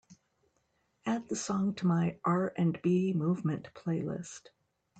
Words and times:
Add 1.05 1.29
the 1.29 1.35
song 1.35 1.75
to 1.75 1.85
my 1.85 2.17
R&B 2.25 3.13
Movement 3.13 3.67
playlist. 3.75 4.49